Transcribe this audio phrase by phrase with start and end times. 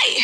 [0.00, 0.16] Vai!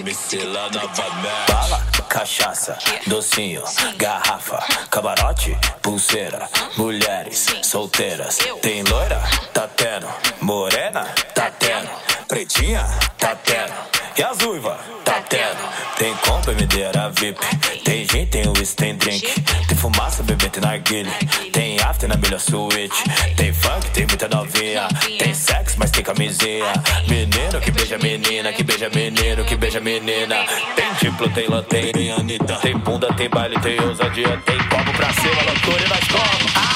[0.00, 1.44] MC lá na Vanessa.
[1.46, 3.62] Bala, cachaça, docinho,
[3.96, 4.58] garrafa,
[4.90, 8.38] camarote, pulseira, mulheres solteiras.
[8.60, 9.22] Tem loira?
[9.52, 10.08] Tá tendo.
[10.40, 11.04] Morena?
[11.34, 11.88] Tá tendo.
[12.26, 12.84] Pretinha?
[13.18, 14.78] Tá tendo e as uivas.
[15.04, 15.58] Tá tendo.
[15.96, 17.38] Tem compra, MD era VIP.
[17.84, 19.40] Tem gin, tem whisky, tem drink.
[19.68, 21.12] Tem fumaça, bebê, tem narguilha.
[21.52, 22.94] Tem after na melhor suíte.
[23.36, 24.88] Tem funk, tem muita novinha.
[25.18, 26.72] Tem sexo, mas tem camisinha.
[27.08, 30.44] Menino que beija menina, que beija menino, que beija menina.
[30.74, 32.56] Tem diplo, tem lanterna, tem anita.
[32.56, 34.36] Tem bunda, tem baile, tem ousadia.
[34.44, 36.50] Tem copo pra cima, loucura e nós como.
[36.56, 36.71] Ah!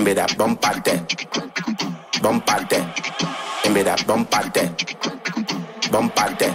[0.00, 1.06] and be that bump out there,
[2.22, 2.94] bump out there,
[3.66, 4.74] and be that bump out there,
[5.90, 6.54] bump out there.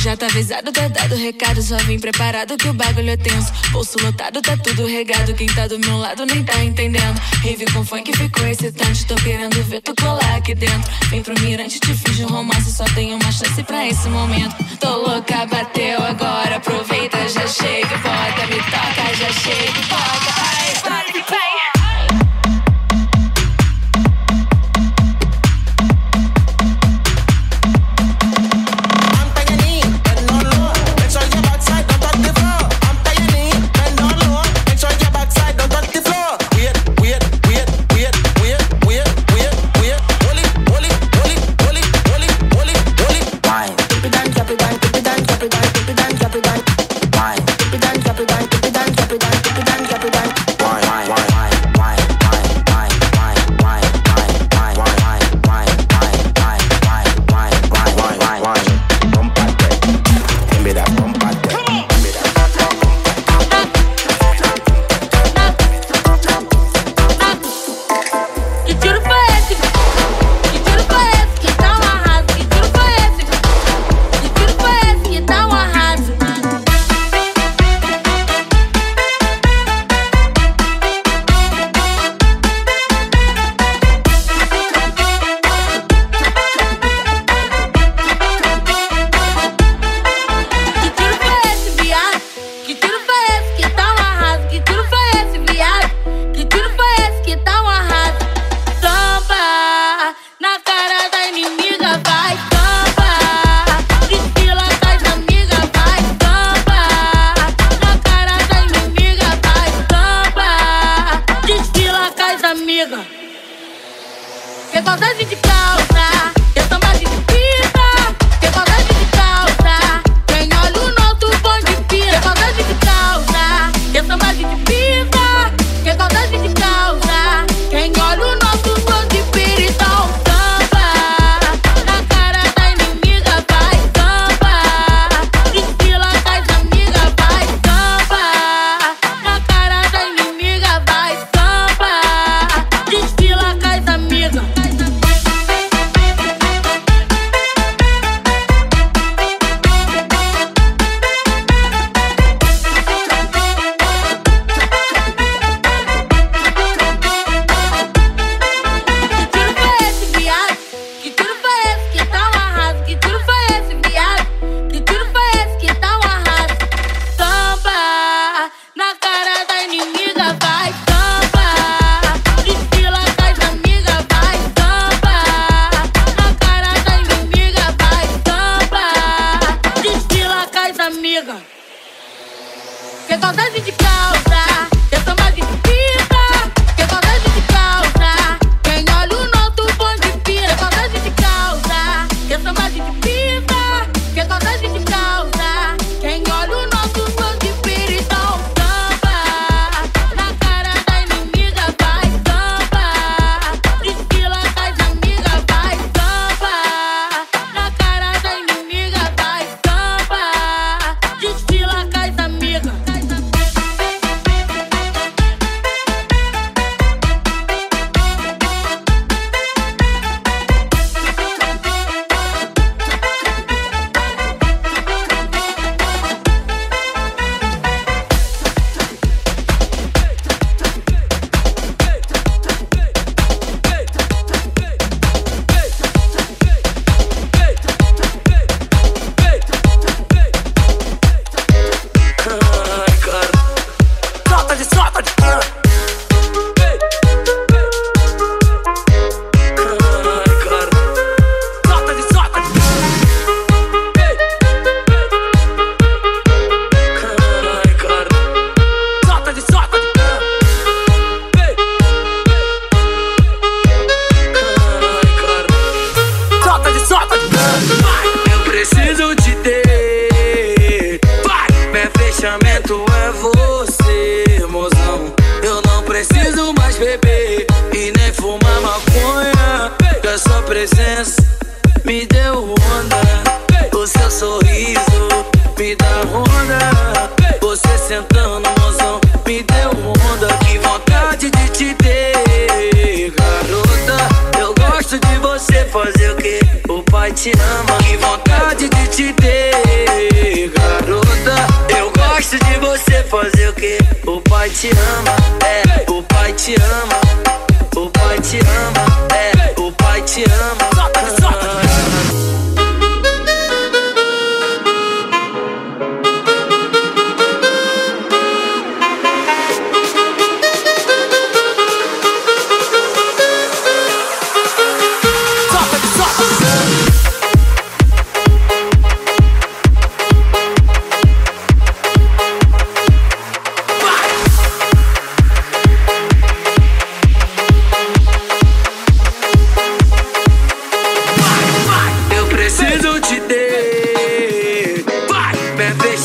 [0.00, 1.60] Já tá avisado, tá dado recado.
[1.62, 3.52] Só vim preparado que o bagulho é tenso.
[3.72, 5.34] Bolso lotado, tá tudo regado.
[5.34, 7.18] Quem tá do meu lado nem tá entendendo.
[7.42, 9.04] Rave com funk ficou excitante.
[9.04, 10.92] Tô querendo ver tu colar aqui dentro.
[11.08, 12.72] Vem pro mirante, te fiz um romance.
[12.72, 14.54] Só tenho uma chance pra esse momento.
[14.78, 16.56] Tô louca, bateu agora.
[16.56, 18.46] Aproveita, já chega e bota.
[18.46, 20.45] Me toca, já chega e bota.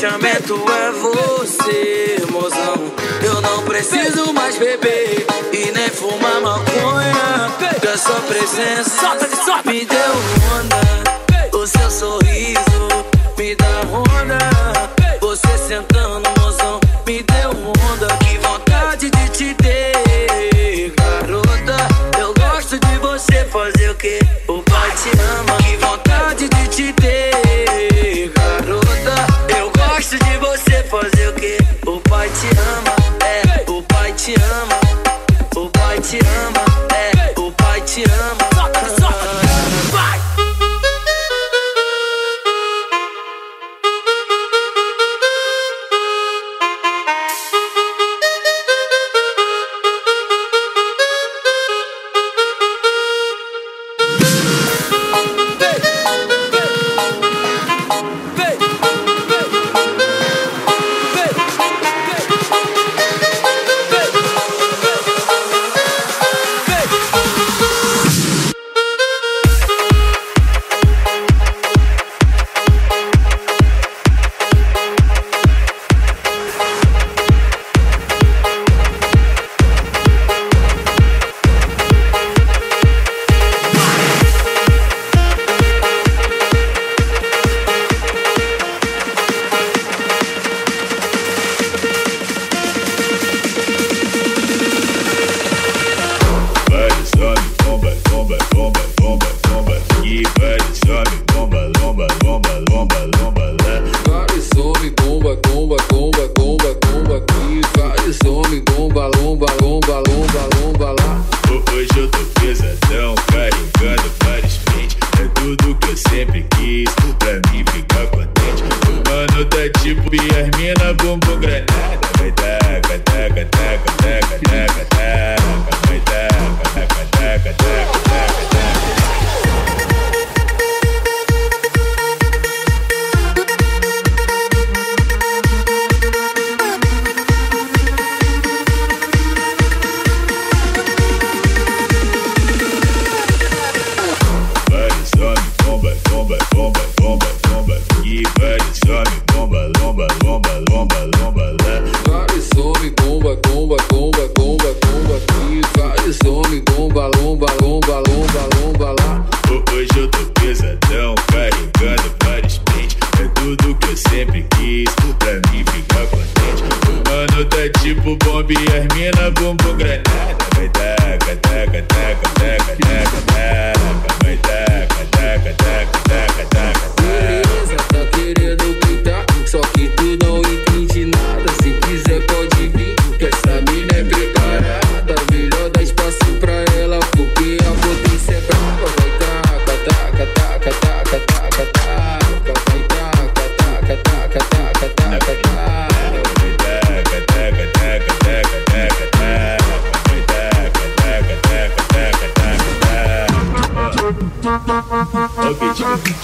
[0.02, 2.92] fechamento é você, mozão.
[3.24, 7.52] Eu não preciso mais beber e nem fumar maconha.
[7.80, 9.16] Que a sua presença
[9.64, 10.00] me deu
[10.60, 10.81] onda.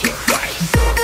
[0.07, 0.96] Right.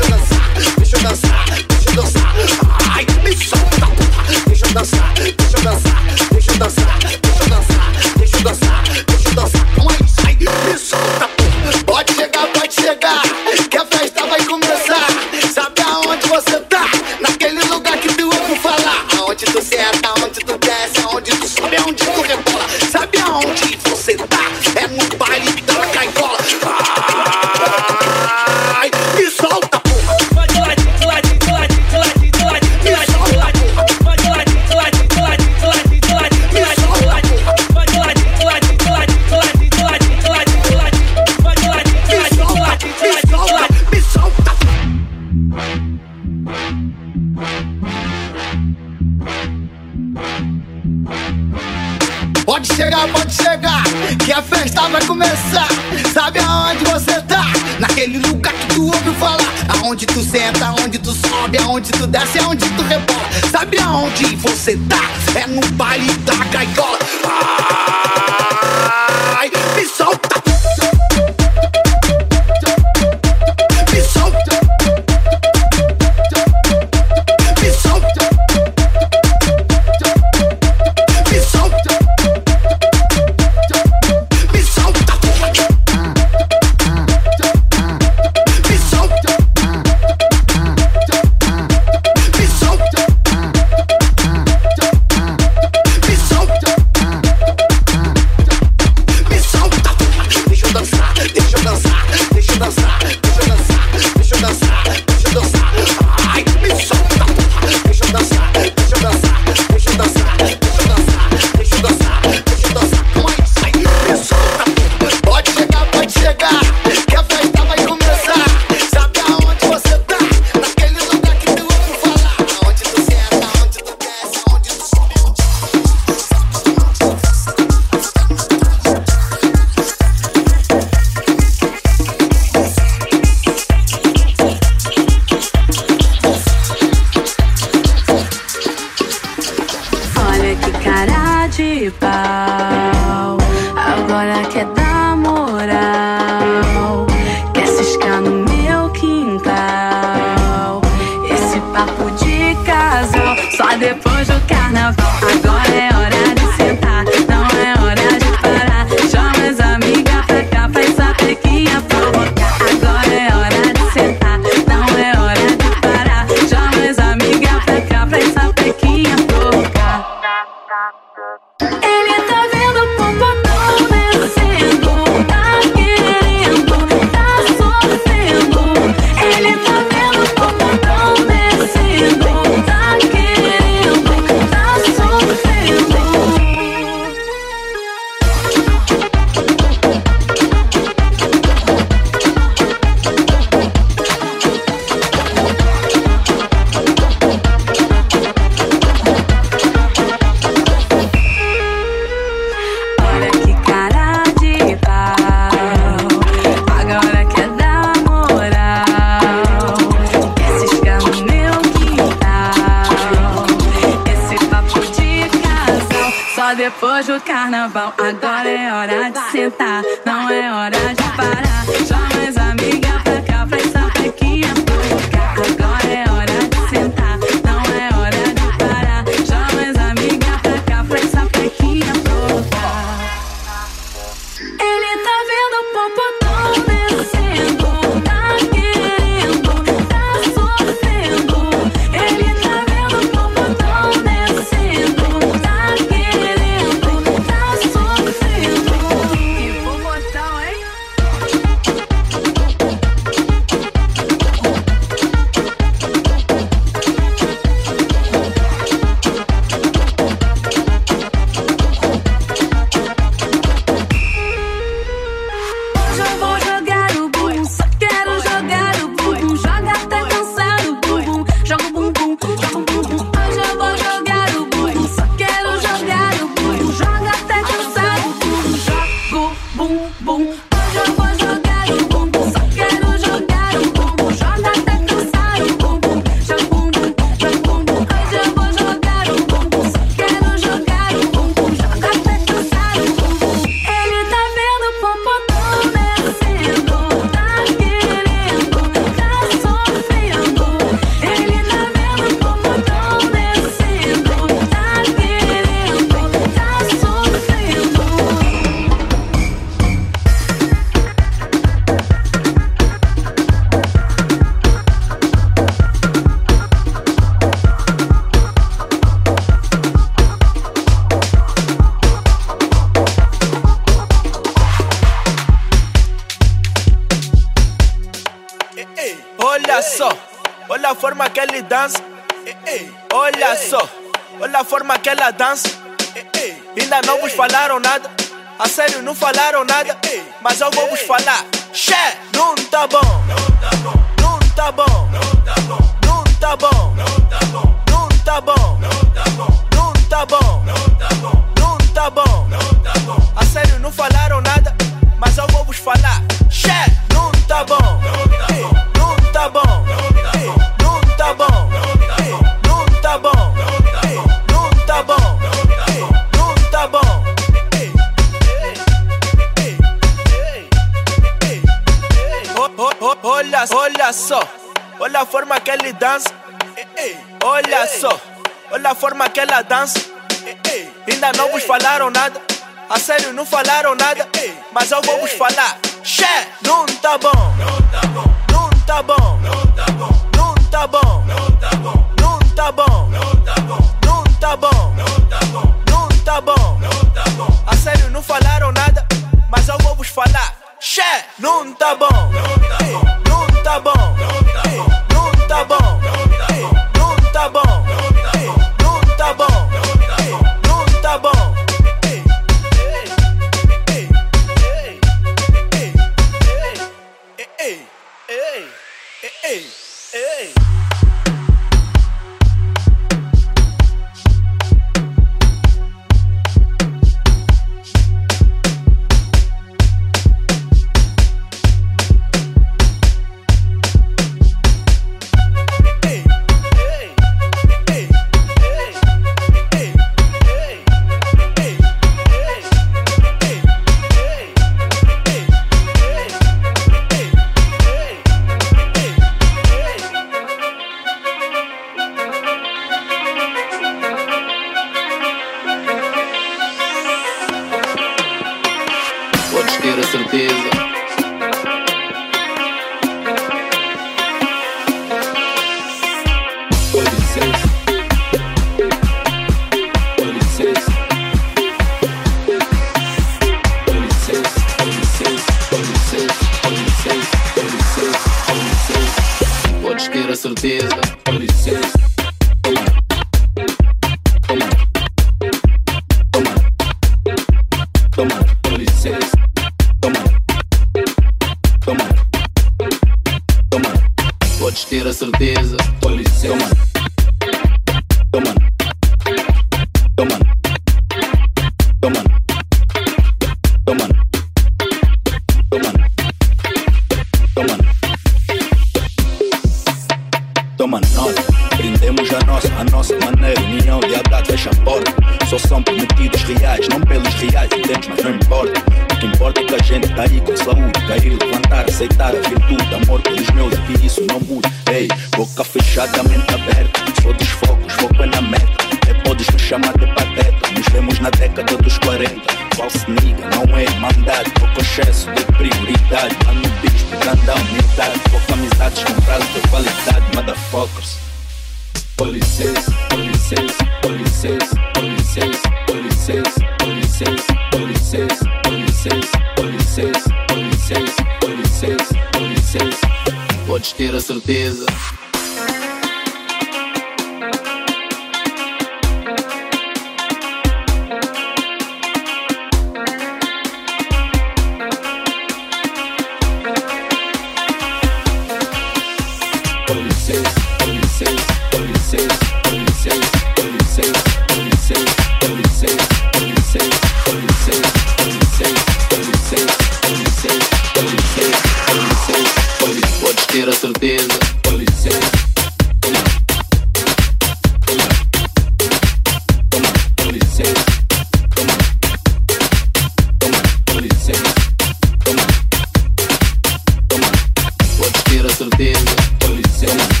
[598.57, 598.77] del
[599.19, 600.00] policía.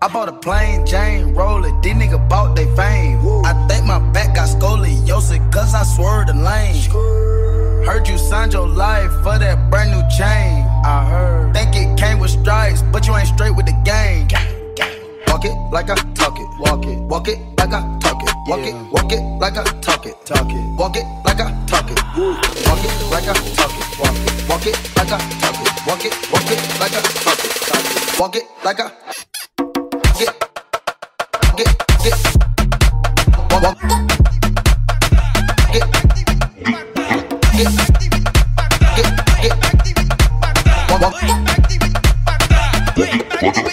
[0.01, 3.19] I bought a plain Jane roller, these nigga bought they fame.
[3.45, 7.85] I think my back got scoliosis, cause I swerved the lane.
[7.85, 10.65] Heard you signed your life for that brand new chain.
[10.83, 11.53] I heard.
[11.53, 14.27] Think it came with stripes, but you ain't straight with the game.
[15.33, 16.47] Walk it like I talk it.
[16.59, 16.99] Walk it.
[17.09, 18.29] Walk it like I talk it.
[18.47, 18.75] Walk it.
[18.93, 20.13] Walk it like I talk it.
[20.27, 20.77] Talk it.
[20.77, 21.97] Walk it like I talk it.
[22.69, 23.97] Walk it like I talk it.
[23.97, 24.29] Walk it.
[24.47, 25.73] Walk it like I talk it.
[25.87, 26.13] Walk it.
[26.31, 27.49] Walk it like I talk it.
[27.65, 28.19] Talk it.
[28.19, 28.91] Walk it like I.
[30.19, 30.29] Get.
[31.57, 31.69] Get.
[32.03, 32.15] Get.
[33.49, 33.63] Walk.
[33.63, 33.77] Walk.
[35.73, 35.85] Get.
[37.57, 37.73] Get.
[38.95, 39.09] Get.
[39.41, 39.49] Get.
[40.91, 41.01] Walk.
[41.01, 41.33] Walk.
[43.43, 43.72] Back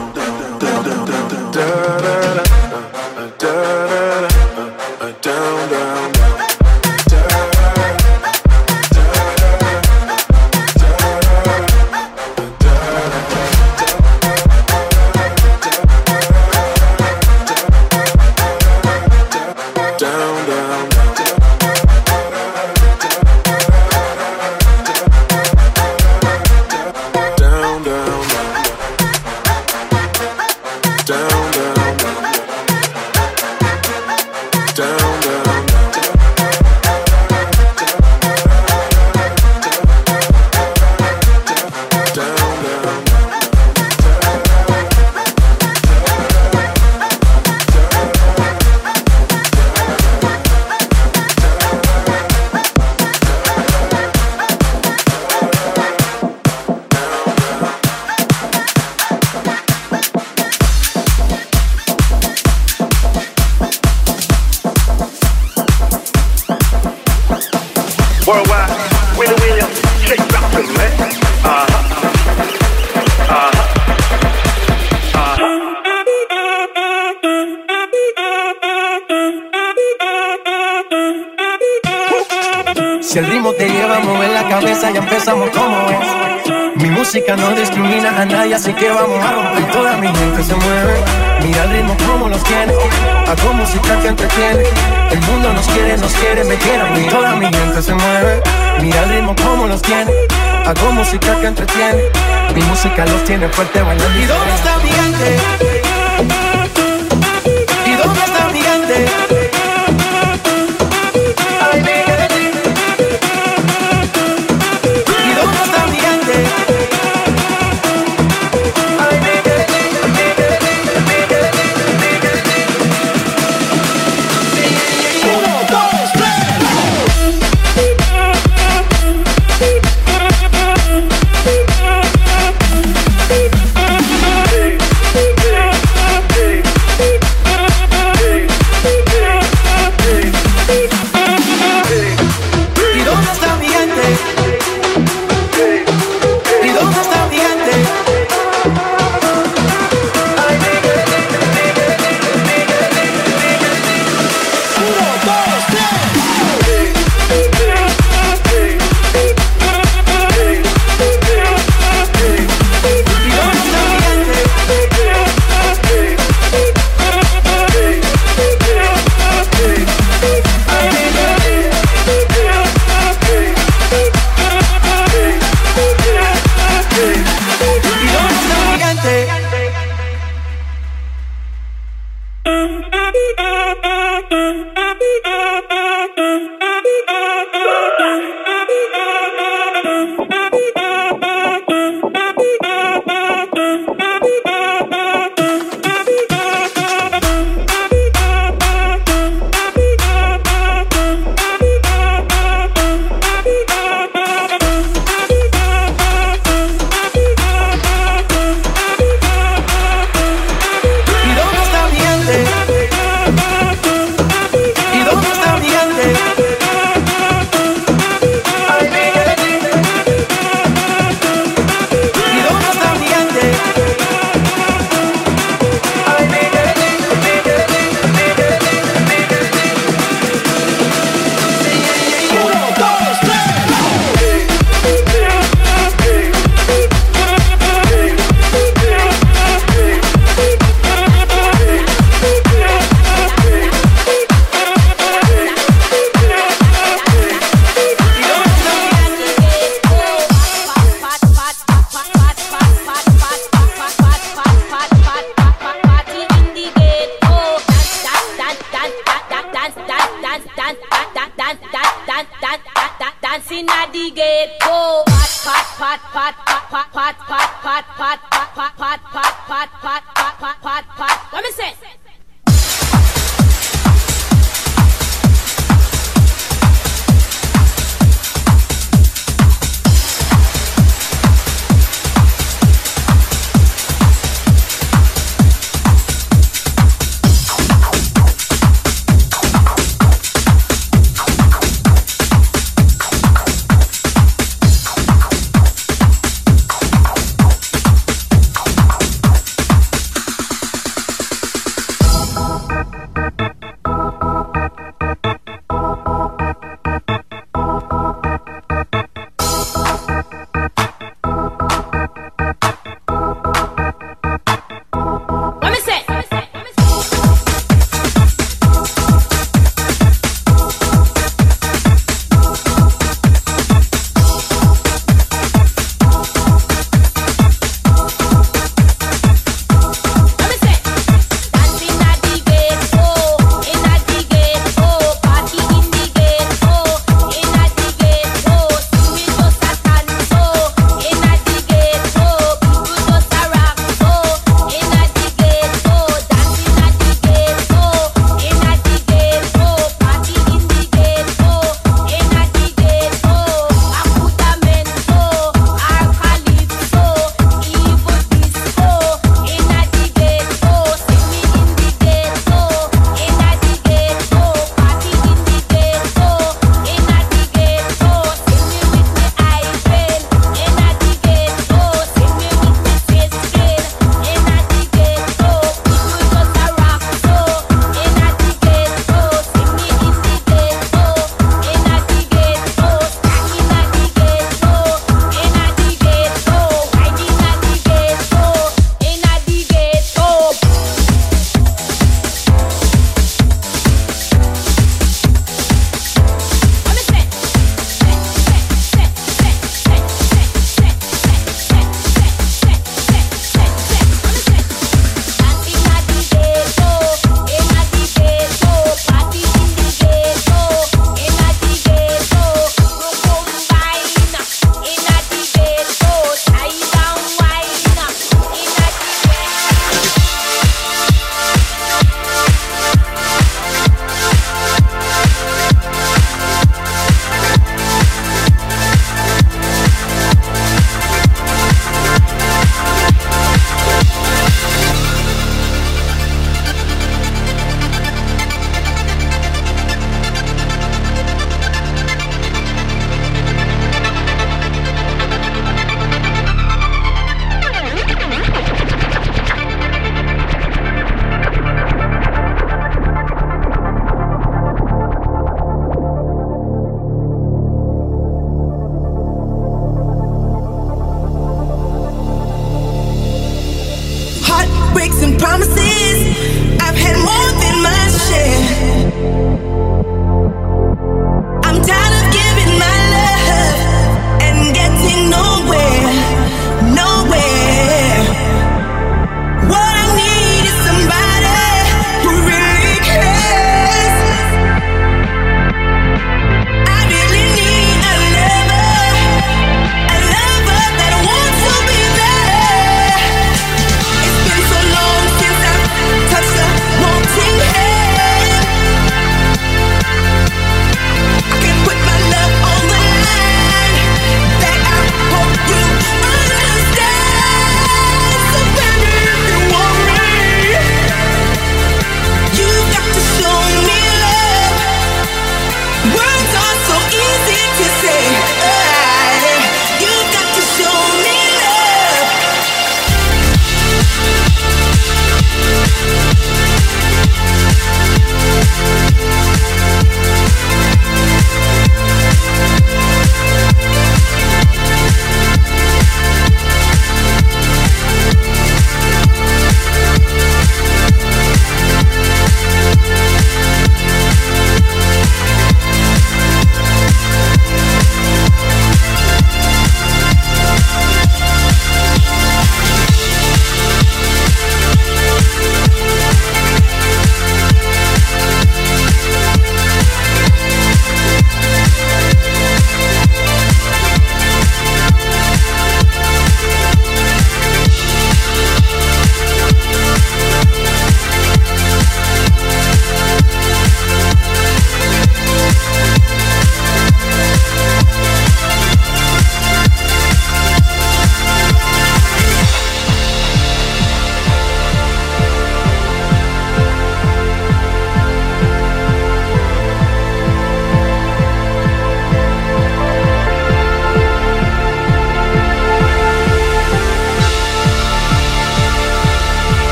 [1.71, 2.50] na, na, na.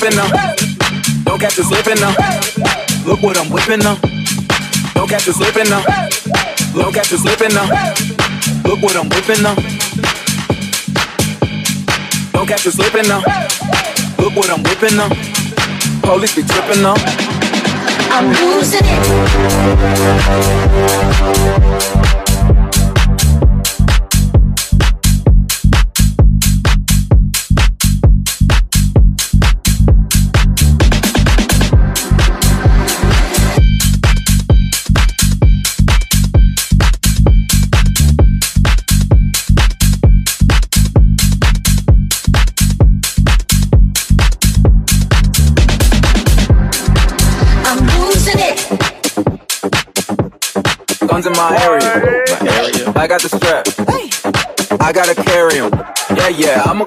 [0.00, 0.28] Slipping now.
[1.24, 2.14] Don't catch you slipping now.
[3.06, 3.96] Look what I'm whipping now.
[4.94, 5.82] Don't catch you slipping now.
[6.72, 7.68] Don't catch you slipping now.
[8.64, 9.54] Look what I'm whipping now.
[12.32, 13.20] Don't catch you slipping now.
[14.18, 15.10] Look what I'm whipping now.
[16.00, 16.94] Police be tripping now.
[18.10, 18.80] I'm losing
[21.94, 21.99] it.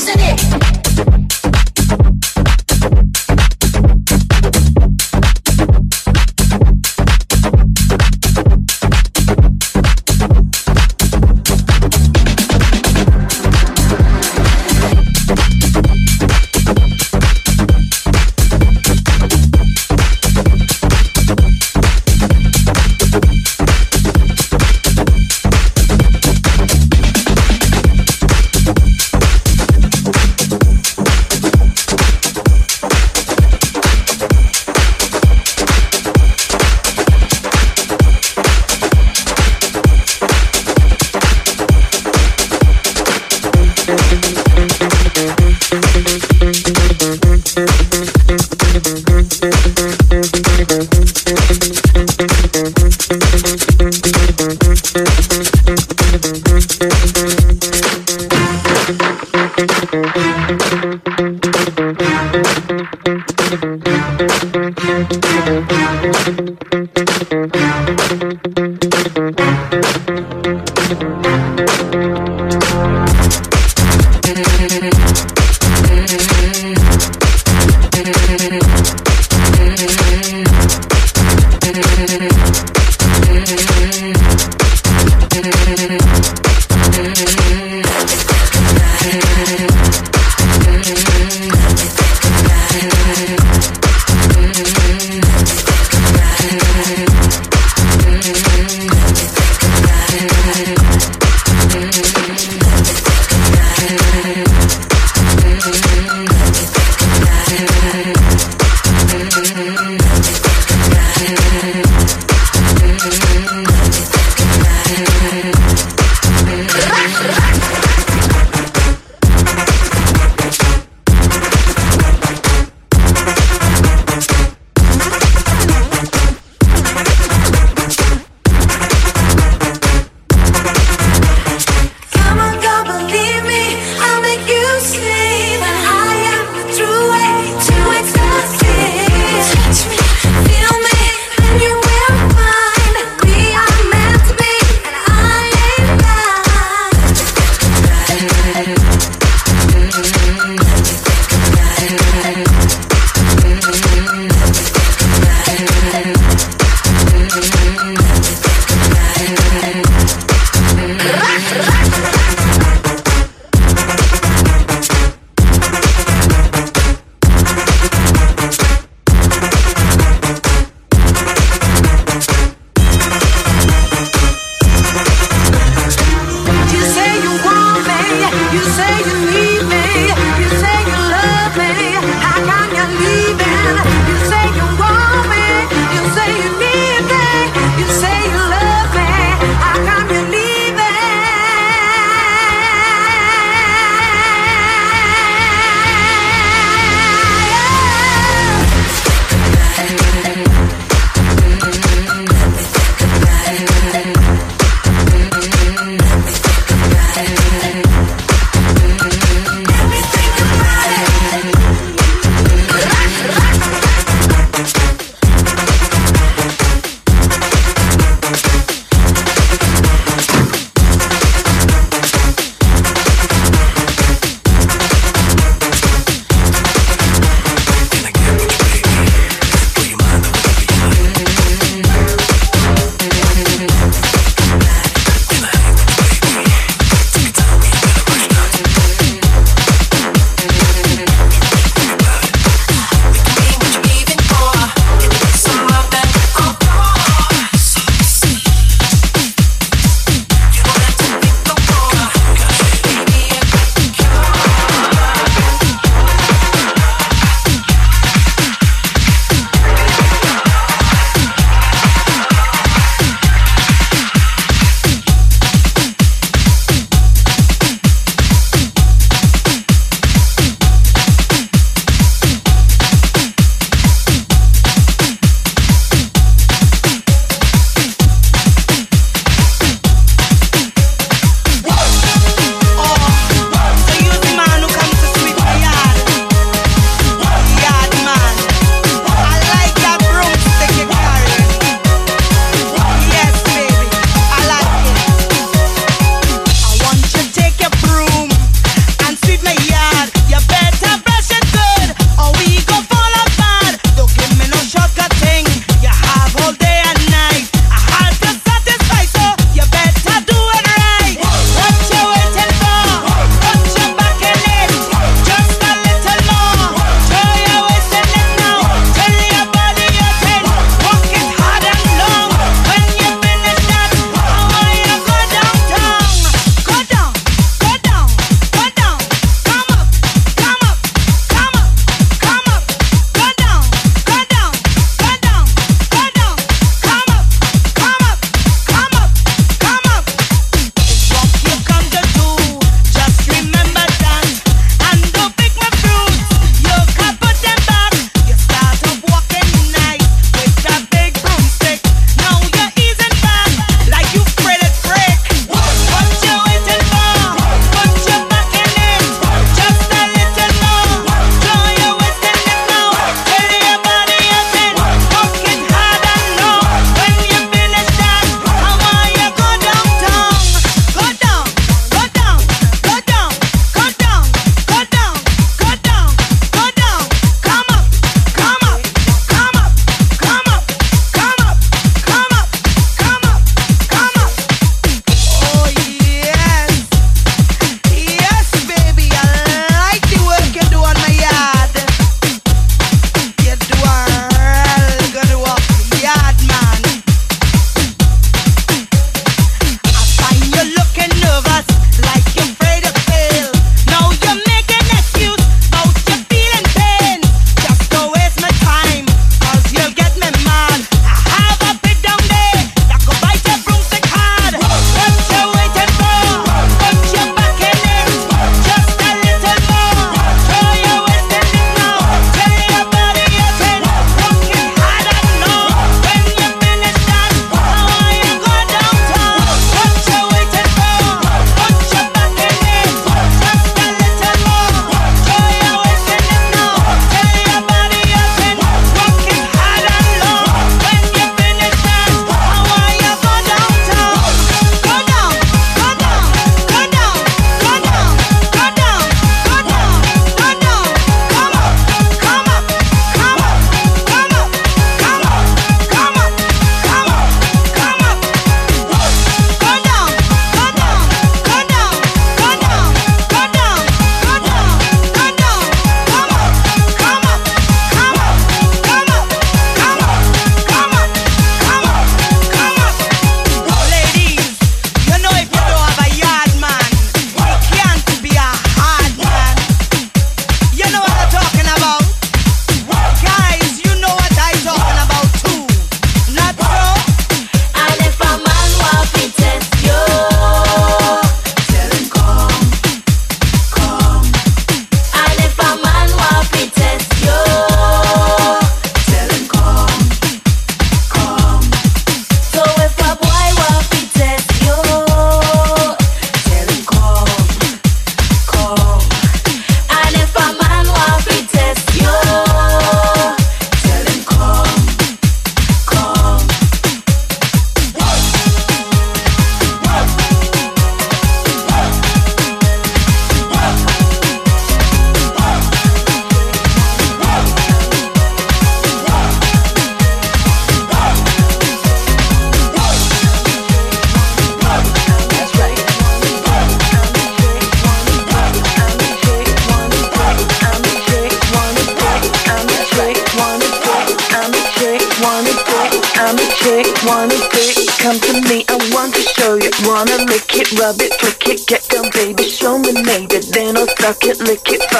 [0.00, 0.69] Losing it.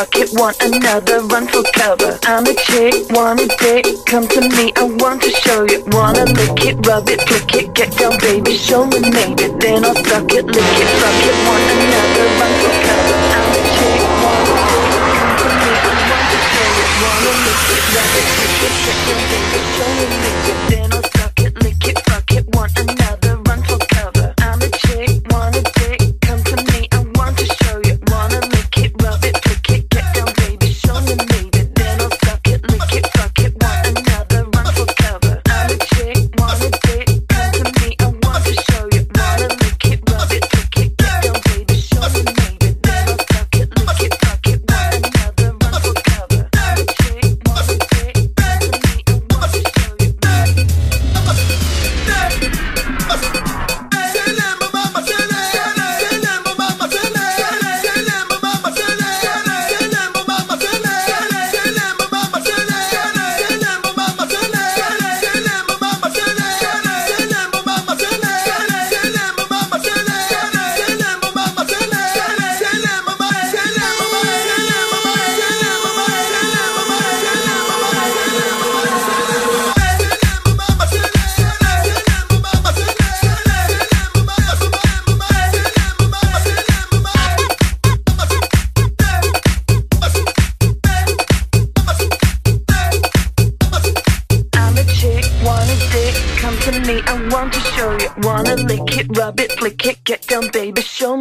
[0.01, 1.19] pocket one another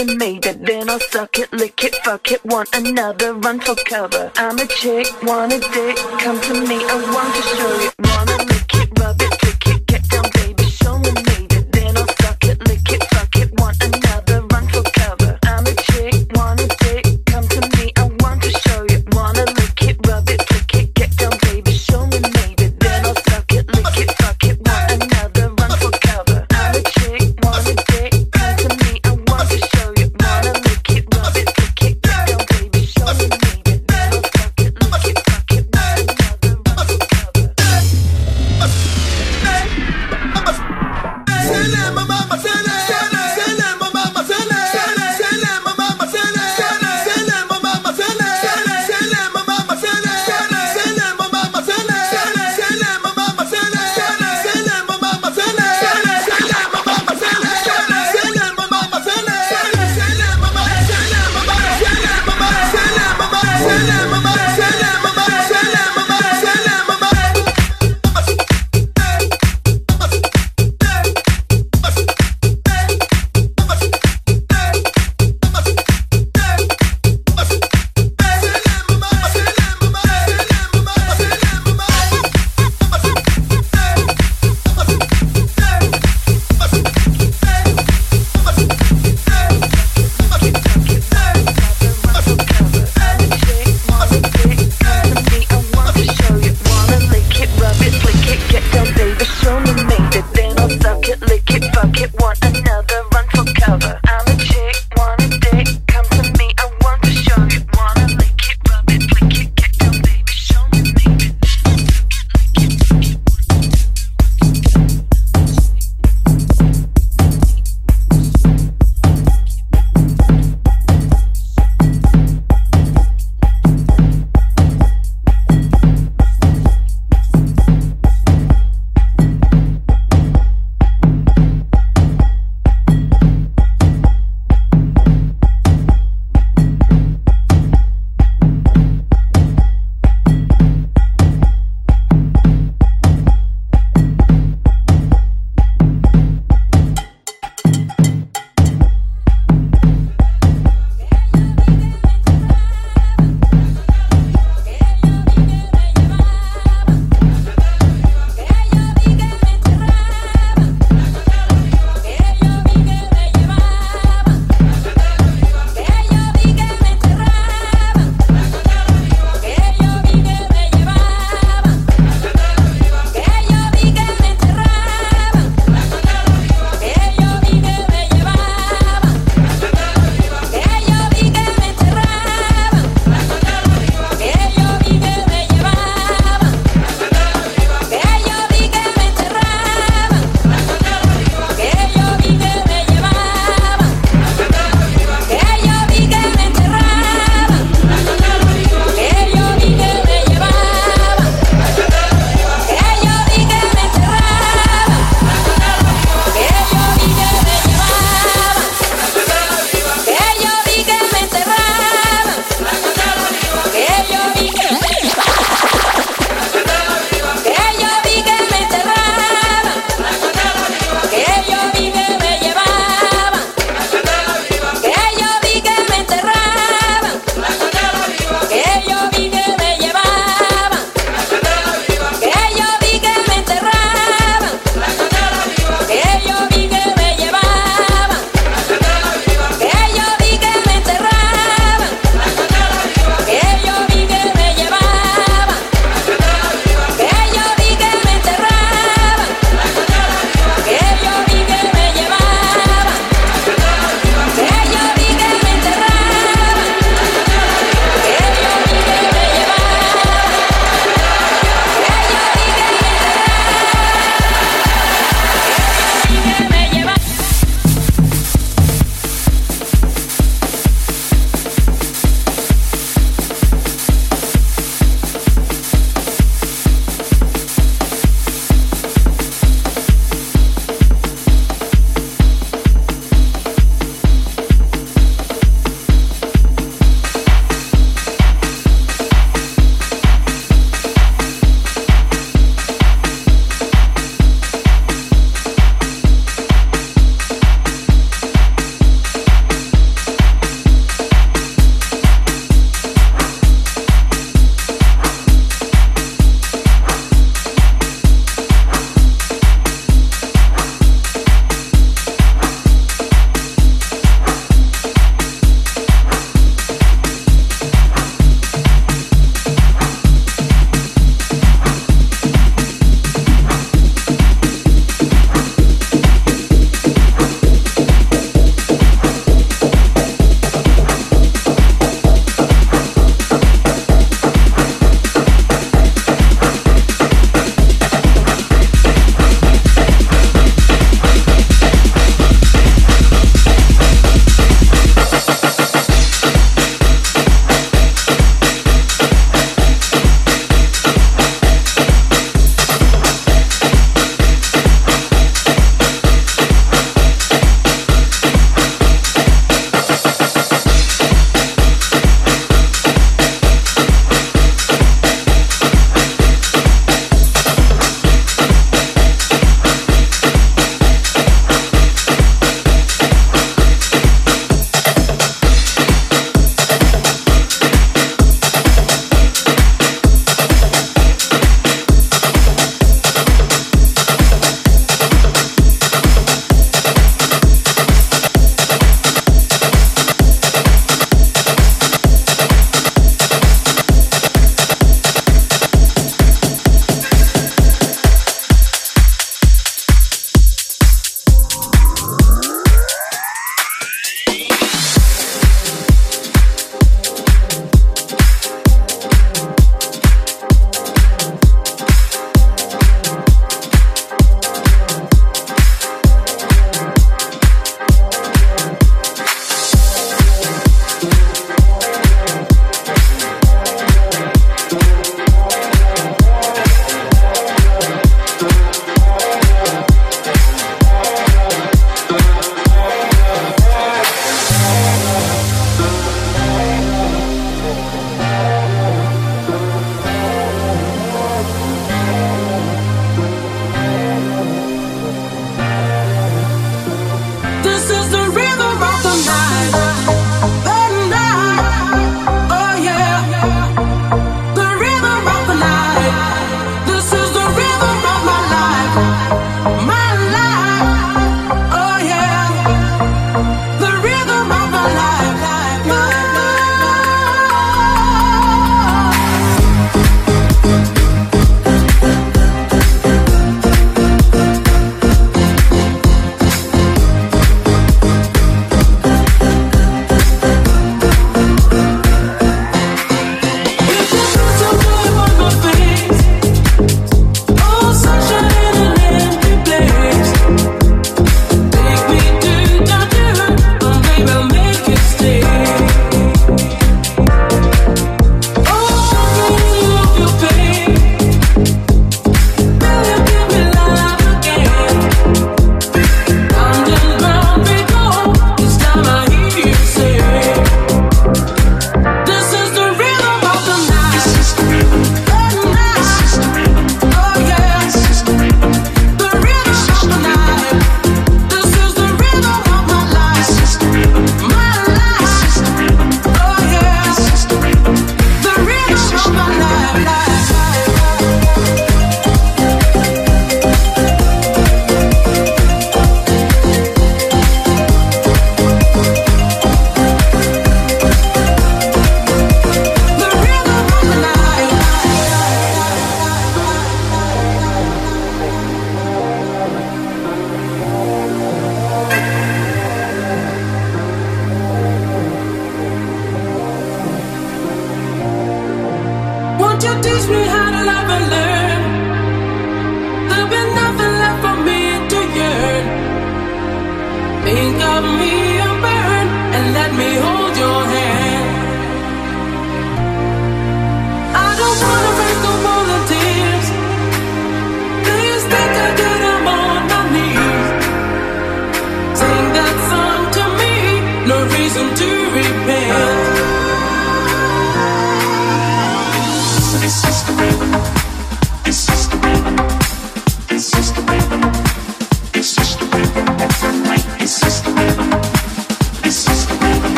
[0.00, 3.74] only me, but then I'll suck it, lick it, fuck it, want another, run for
[3.86, 4.30] cover.
[4.36, 8.44] I'm a chick, want a dick, come to me, I want to show you, wanna
[8.44, 9.43] lick it, rub it.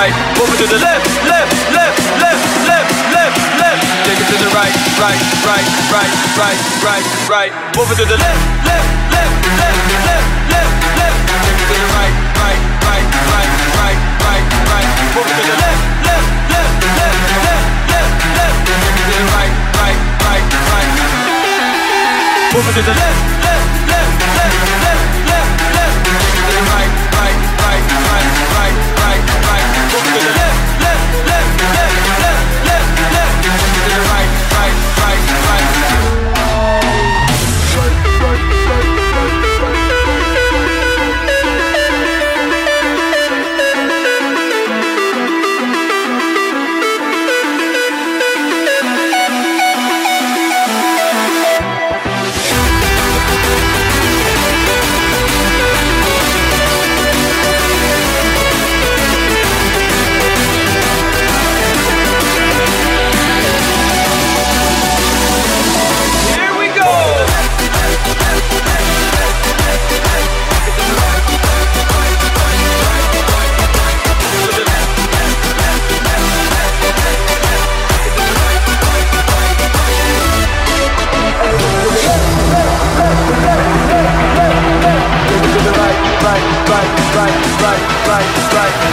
[0.00, 0.16] right.
[0.40, 3.84] Move it to the left, left, left, left, left, left, left.
[4.08, 7.52] Take it to the right, right, right, right, right, right, right.
[7.76, 11.20] Move it to the left, left, left, left, left, left, left.
[11.44, 14.88] Take it to the right, right, right, right, right, right, right.
[15.12, 18.56] Move it to the left, left, left, left, left, left, left.
[18.72, 19.52] Take it to the right,
[19.84, 20.90] right, right, right.
[22.56, 23.39] Move it to the left,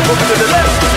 [0.08, 0.97] hook to the left.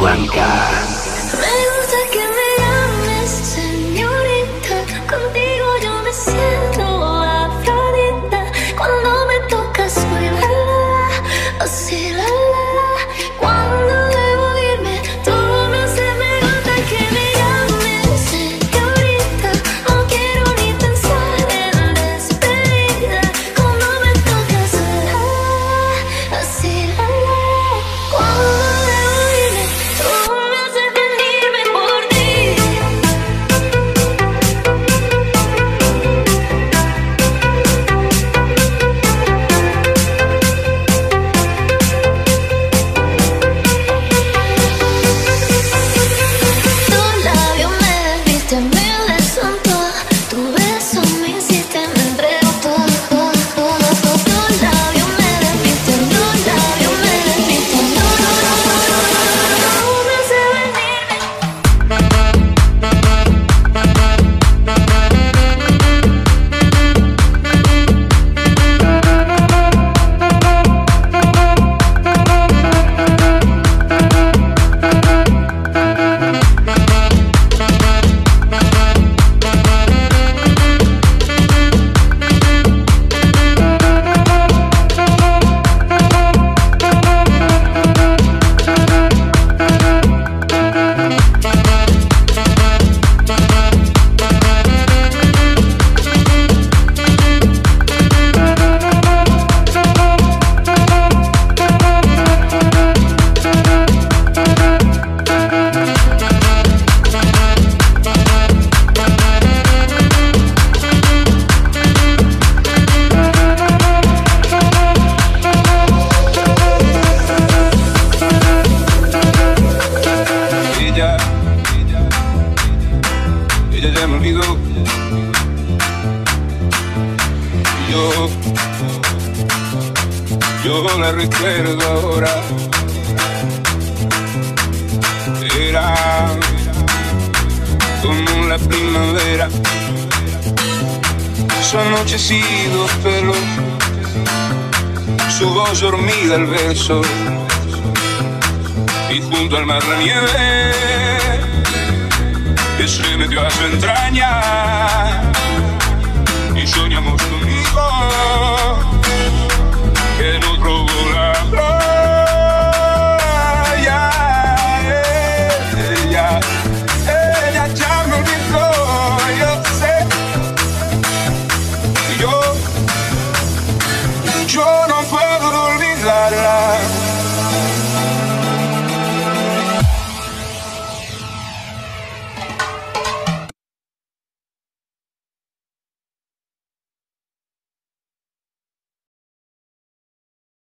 [0.00, 0.89] Juanca.